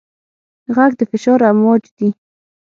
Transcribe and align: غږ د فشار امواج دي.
غږ 0.75 0.91
د 0.99 1.01
فشار 1.09 1.39
امواج 1.49 1.83
دي. 1.97 2.09